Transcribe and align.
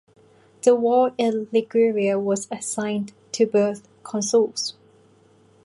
The 0.63 0.73
war 0.73 1.13
in 1.19 1.47
Liguria 1.51 2.17
was 2.17 2.47
assigned 2.49 3.13
to 3.33 3.45
both 3.45 3.87
consuls. 4.01 4.73